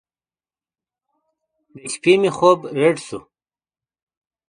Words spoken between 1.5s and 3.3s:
د شپې مې خوب رډ سو.